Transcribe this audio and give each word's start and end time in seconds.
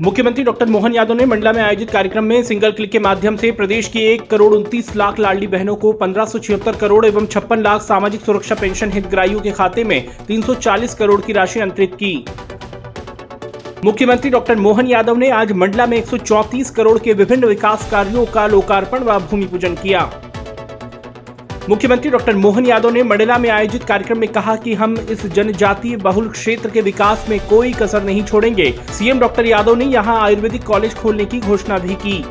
मुख्यमंत्री 0.00 0.42
डॉक्टर 0.44 0.66
मोहन 0.66 0.94
यादव 0.94 1.14
ने 1.14 1.24
मंडला 1.26 1.52
में 1.52 1.60
आयोजित 1.62 1.90
कार्यक्रम 1.90 2.24
में 2.24 2.42
सिंगल 2.42 2.72
क्लिक 2.72 2.90
के 2.90 2.98
माध्यम 2.98 3.36
से 3.36 3.50
प्रदेश 3.52 3.88
की 3.88 4.00
एक 4.02 4.28
करोड़ 4.30 4.52
उनतीस 4.54 4.94
लाख 4.96 5.18
लाडली 5.18 5.46
बहनों 5.46 5.74
को 5.76 5.92
पंद्रह 5.92 6.72
करोड़ 6.72 7.04
एवं 7.06 7.26
छप्पन 7.26 7.62
लाख 7.62 7.82
सामाजिक 7.82 8.20
सुरक्षा 8.20 8.54
पेंशन 8.54 8.92
हितग्राहियों 8.92 9.40
के 9.40 9.50
खाते 9.50 9.84
में 9.84 10.06
340 10.28 10.94
करोड़ 10.94 11.20
की 11.20 11.32
राशि 11.32 11.60
अंतरित 11.60 11.94
की। 11.94 12.24
मुख्यमंत्री 13.84 14.30
डॉक्टर 14.30 14.56
मोहन 14.56 14.86
यादव 14.86 15.16
ने 15.16 15.30
आज 15.30 15.52
मंडला 15.52 15.86
में 15.86 15.96
134 15.98 16.70
करोड़ 16.70 16.98
के 16.98 17.12
विभिन्न 17.12 17.46
विकास 17.46 17.90
कार्यों 17.90 18.26
का 18.26 18.46
लोकार्पण 18.46 19.04
व 19.04 19.18
भूमि 19.20 19.46
पूजन 19.46 19.74
किया। 19.74 20.08
मुख्यमंत्री 21.68 22.10
डॉक्टर 22.10 22.36
मोहन 22.36 22.66
यादव 22.66 22.90
ने 22.90 23.02
मंडला 23.02 23.36
में 23.38 23.48
आयोजित 23.50 23.82
कार्यक्रम 23.84 24.18
में 24.18 24.28
कहा 24.32 24.54
कि 24.56 24.74
हम 24.74 24.96
इस 25.10 25.24
जनजातीय 25.26 25.96
बहुल 25.96 26.28
क्षेत्र 26.28 26.70
के 26.70 26.80
विकास 26.80 27.26
में 27.28 27.38
कोई 27.40 27.72
कसर 27.72 28.02
नहीं 28.02 28.22
छोड़ेंगे। 28.24 28.70
सीएम 28.90 29.18
डॉक्टर 29.20 29.46
यादव 29.46 29.74
ने 29.74 29.84
यहाँ 29.84 30.18
आयुर्वेदिक 30.20 30.62
कॉलेज 30.62 30.94
खोलने 30.94 31.24
की 31.24 31.40
घोषणा 31.40 31.78
भी 31.78 31.94
की। 31.96 32.24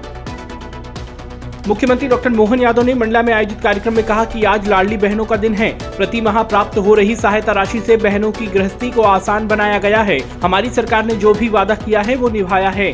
मुख्यमंत्री 1.68 2.08
डॉक्टर 2.08 2.30
मोहन 2.30 2.62
यादव 2.62 2.84
ने 2.84 2.94
मंडला 2.94 3.22
में 3.22 3.34
आयोजित 3.34 3.62
कार्यक्रम 3.62 3.94
में 3.94 4.06
कहा 4.06 4.24
कि 4.26 4.44
आज 4.44 4.68
लाडली 4.68 4.98
बहनों 4.98 5.26
का 5.26 5.36
दिन 5.36 5.54
है। 5.54 5.72
प्रति 5.98 6.22
माह 6.22 6.42
प्राप्त 6.44 6.78
हो 6.78 6.94
रही 6.94 7.16
सहायता 7.16 7.52
राशि 7.52 7.80
से 7.80 7.98
बहनों 7.98 8.32
की 8.32 8.48
गृहस्थी 8.48 8.90
को 8.92 9.02
आसान 9.02 9.48
बनाया 9.48 9.78
गया 9.80 10.02
है। 10.02 10.20
हमारी 10.44 10.70
सरकार 10.70 11.06
ने 11.06 11.16
जो 11.16 11.34
भी 11.34 11.50
वादा 11.50 11.76
किया 11.76 12.02
है, 12.02 12.16
वो 12.16 12.30
निभाया 12.30 12.70
है। 12.70 12.94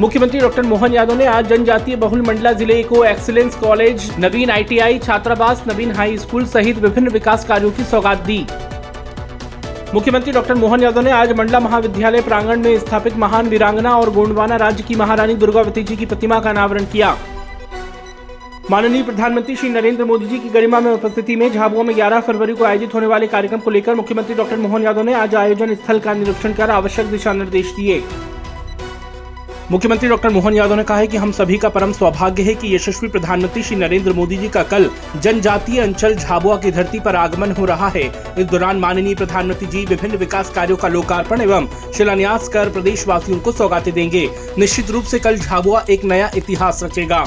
मुख्यमंत्री 0.00 0.38
डॉक्टर 0.40 0.62
मोहन 0.62 0.92
यादव 0.92 1.14
ने 1.14 1.26
आज 1.26 1.48
जनजातीय 1.48 1.96
बहुल 1.96 2.22
मंडला 2.22 2.52
ज़िले 2.52 2.82
को 2.82 3.02
एक्सीलेंस 3.04 3.54
कॉलेज, 3.56 4.08
नवीन 4.18 4.50
आईटीआई, 4.50 4.98
छात्रावास, 4.98 5.62
नवीन 5.68 5.90
हाई 5.92 6.16
स्कूल 6.18 6.46
सहित 6.46 6.78
विभिन्न 6.78 7.08
विकास 7.08 7.44
कार्यों 7.44 7.70
की 7.70 7.84
सौगात 7.84 8.24
दी। 8.26 8.38
मुख्यमंत्री 9.94 10.32
डॉक्टर 10.32 10.54
मोहन 10.54 10.82
यादव 10.82 11.00
ने 11.00 11.10
आज 11.10 11.32
मंडला 11.32 11.60
महाविद्यालय 11.60 12.22
प्रांगण 12.22 12.60
में 12.60 12.78
स्थापित 12.78 13.16
महान 13.16 13.48
वीरांगना 13.48 13.96
और 13.98 14.10
गोंडवाना 14.10 14.56
राज्य 14.56 14.84
की 14.84 14.94
महारानी 14.94 15.34
दुर्गावती 15.36 15.82
जी 15.82 15.96
की 15.96 16.06
प्रतिमा 16.06 16.40
का 16.40 16.50
अनावरण 16.50 16.84
किया। 16.84 17.16
माननीय 18.70 19.02
प्रधानमंत्री 19.02 19.56
श्री 19.56 19.70
नरेंद्र 19.70 20.04
मोदी 20.04 20.26
जी 20.26 20.38
की 20.38 20.48
गरिमा 20.48 20.80
में 20.80 20.92
उपस्थिति 20.92 21.36
में 21.36 21.50
झाबुआ 21.52 21.82
में 21.82 21.94
11 21.94 22.20
फरवरी 22.22 22.54
को 22.54 22.64
आयोजित 22.64 22.94
होने 22.94 23.06
वाले 23.06 23.26
कार्यक्रम 23.28 23.60
को 23.60 23.70
लेकर 23.70 23.94
मुख्यमंत्री 23.94 24.34
डॉक्टर 24.34 24.56
मोहन 24.56 24.82
यादव 24.82 25.02
ने 25.02 25.14
आज 25.14 25.34
आयोजन 25.36 25.74
स्थल 25.74 25.98
का 25.98 26.14
निरीक्षण 26.14 26.52
कर 26.52 26.70
आवश्यक 26.72 27.06
दिशा 27.06 27.32
निर्देश 27.34 27.74
दिए। 27.76 28.02
मुख्यमंत्री 29.70 30.08
डॉक्टर 30.08 30.28
मोहन 30.28 30.54
यादव 30.54 30.74
ने 30.74 30.82
कहा 30.84 30.96
है 30.98 31.06
कि 31.06 31.16
हम 31.16 31.30
सभी 31.32 31.56
का 31.58 31.68
परम 31.68 31.92
सौभाग्य 31.92 32.42
है 32.42 32.54
कि 32.54 32.74
यशस्वी 32.74 33.08
प्रधानमंत्री 33.08 33.62
श्री 33.62 33.76
नरेंद्र 33.76 34.12
मोदी 34.12 34.36
जी 34.36 34.48
का 34.48 34.62
कल 34.62 34.88
जनजातीय 35.16 35.80
अंचल 35.80 36.14
झाबुआ 36.14 36.56
की 36.56 36.70
धरती 36.70 37.00
पर 37.00 37.16
आगमन 37.16 37.52
हो 37.52 37.64
रहा 37.64 37.88
है। 37.88 38.02
इस 38.38 38.46
दौरान 38.46 38.76
माननीय 38.76 39.14
प्रधानमंत्री 39.14 39.66
जी 39.66 39.84
विभिन्न 39.84 40.16
विकास 40.16 40.50
कार्यों 40.50 40.76
का 40.76 40.88
लोकार्पण 40.88 41.40
एवं 41.40 41.68
शिलान्यास 41.92 42.48
कर 42.48 42.70
प्रदेशवासियों 42.70 43.38
को 43.38 43.52
सौगातें 43.52 43.92
देंगे। 43.94 44.28
निश्चित 44.58 44.90
रूप 44.90 45.04
से 45.04 45.18
कल 45.18 45.36
झाबुआ 45.36 45.84
एक 45.90 46.04
नया 46.04 46.30
इतिहास 46.36 46.82
रचेगा। 46.84 47.24